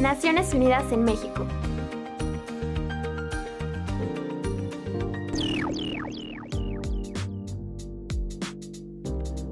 [0.00, 1.46] Naciones Unidas en México.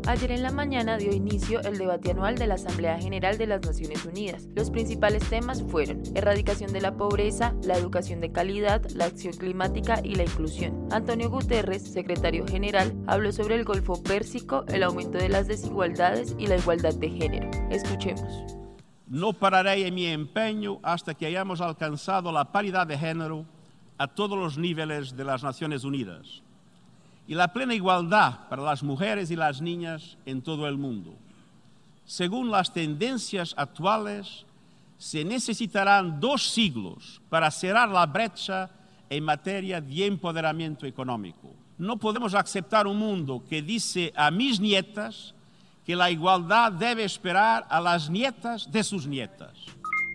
[0.06, 3.60] Ayer en la mañana dio inicio el debate anual de la Asamblea General de las
[3.60, 4.48] Naciones Unidas.
[4.54, 10.00] Los principales temas fueron erradicación de la pobreza, la educación de calidad, la acción climática
[10.02, 10.88] y la inclusión.
[10.90, 16.46] Antonio Guterres, secretario general, habló sobre el Golfo Pérsico, el aumento de las desigualdades y
[16.46, 17.50] la igualdad de género.
[17.70, 18.57] Escuchemos.
[19.08, 23.46] No pararé en mi empeño hasta que hayamos alcanzado la paridad de género
[23.96, 26.42] a todos los niveles de las Naciones Unidas
[27.26, 31.14] y la plena igualdad para las mujeres y las niñas en todo el mundo.
[32.06, 34.46] Según las tendencias actuales,
[34.96, 38.70] se necesitarán dos siglos para cerrar la brecha
[39.10, 41.54] en materia de empoderamiento económico.
[41.76, 45.34] No podemos aceptar un mundo que dice a mis nietas
[45.88, 49.54] que la igualdad debe esperar a las nietas de sus nietas.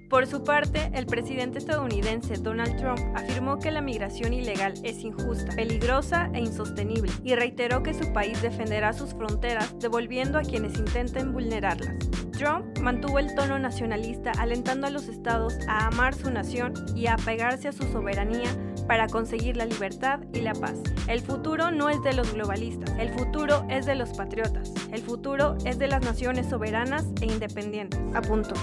[0.07, 5.55] Por su parte, el presidente estadounidense Donald Trump afirmó que la migración ilegal es injusta,
[5.55, 11.33] peligrosa e insostenible y reiteró que su país defenderá sus fronteras devolviendo a quienes intenten
[11.33, 11.97] vulnerarlas.
[12.37, 17.15] Trump mantuvo el tono nacionalista alentando a los estados a amar su nación y a
[17.15, 18.55] apegarse a su soberanía
[18.87, 20.75] para conseguir la libertad y la paz.
[21.07, 25.55] El futuro no es de los globalistas, el futuro es de los patriotas, el futuro
[25.65, 28.55] es de las naciones soberanas e independientes, apuntó.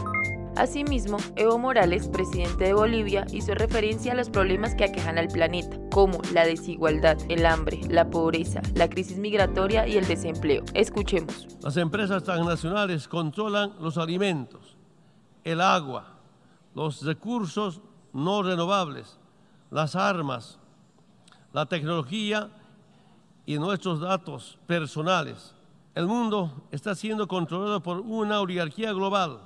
[0.56, 5.78] Asimismo, Evo Morales, presidente de Bolivia, hizo referencia a los problemas que aquejan al planeta,
[5.90, 10.64] como la desigualdad, el hambre, la pobreza, la crisis migratoria y el desempleo.
[10.74, 11.46] Escuchemos.
[11.62, 14.76] Las empresas transnacionales controlan los alimentos,
[15.44, 16.18] el agua,
[16.74, 17.80] los recursos
[18.12, 19.19] no renovables,
[19.70, 20.58] las armas,
[21.52, 22.50] la tecnología
[23.46, 25.54] y nuestros datos personales.
[25.94, 29.40] El mundo está siendo controlado por una oligarquía global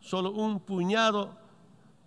[0.00, 1.36] solo un puñado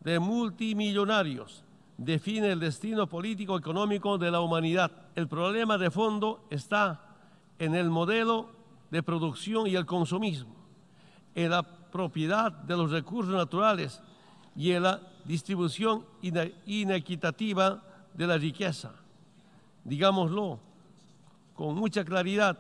[0.01, 1.63] de multimillonarios
[1.97, 4.91] define el destino político económico de la humanidad.
[5.15, 7.01] El problema de fondo está
[7.57, 8.49] en el modelo
[8.91, 10.53] de producción y el consumismo,
[11.33, 14.01] en la propiedad de los recursos naturales
[14.55, 16.06] y en la distribución
[16.66, 18.94] inequitativa de la riqueza.
[19.84, 20.59] Digámoslo
[21.53, 22.58] con mucha claridad,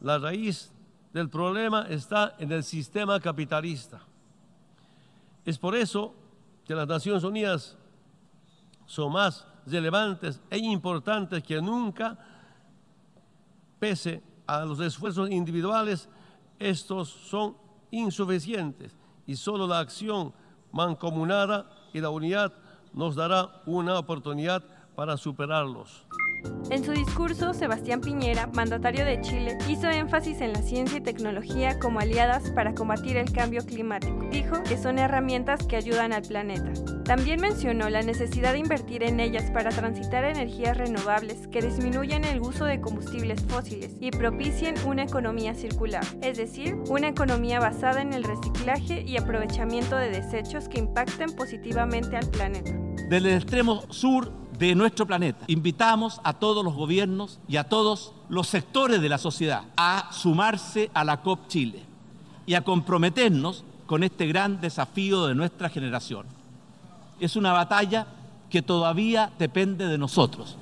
[0.00, 0.72] la raíz
[1.12, 4.00] del problema está en el sistema capitalista.
[5.44, 6.14] Es por eso
[6.64, 7.76] que las Naciones Unidas
[8.86, 12.18] son más relevantes e importantes que nunca,
[13.78, 16.08] pese a los esfuerzos individuales,
[16.58, 17.56] estos son
[17.90, 20.32] insuficientes y solo la acción
[20.76, 22.52] mancomunada y la unidad
[22.92, 24.62] nos dará una oportunidad
[24.94, 26.04] para superarlos.
[26.70, 31.78] En su discurso, Sebastián Piñera, mandatario de Chile, hizo énfasis en la ciencia y tecnología
[31.78, 34.26] como aliadas para combatir el cambio climático.
[34.30, 36.72] Dijo que son herramientas que ayudan al planeta.
[37.04, 42.40] También mencionó la necesidad de invertir en ellas para transitar energías renovables que disminuyan el
[42.40, 48.12] uso de combustibles fósiles y propicien una economía circular, es decir, una economía basada en
[48.12, 52.72] el reciclaje y aprovechamiento de desechos que impacten positivamente al planeta.
[53.08, 55.44] Del extremo sur de nuestro planeta.
[55.48, 60.90] Invitamos a todos los gobiernos y a todos los sectores de la sociedad a sumarse
[60.94, 61.82] a la COP Chile
[62.46, 66.26] y a comprometernos con este gran desafío de nuestra generación.
[67.20, 68.06] Es una batalla
[68.50, 70.56] que todavía depende de nosotros.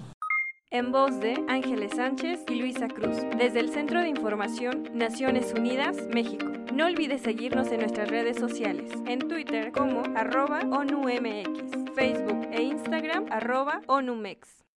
[0.75, 5.97] En voz de Ángeles Sánchez y Luisa Cruz, desde el Centro de Información Naciones Unidas,
[6.13, 6.47] México.
[6.73, 13.27] No olvides seguirnos en nuestras redes sociales, en Twitter como arroba ONUMX, Facebook e Instagram
[13.31, 14.64] arroba ONUMEX.